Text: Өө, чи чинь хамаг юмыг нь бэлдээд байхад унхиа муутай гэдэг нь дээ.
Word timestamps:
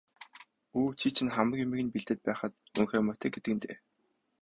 Өө, 0.79 0.87
чи 0.99 1.07
чинь 1.15 1.33
хамаг 1.35 1.57
юмыг 1.65 1.81
нь 1.83 1.93
бэлдээд 1.93 2.19
байхад 2.27 2.53
унхиа 2.79 3.01
муутай 3.03 3.29
гэдэг 3.31 3.51
нь 3.55 3.61
дээ. 3.63 3.77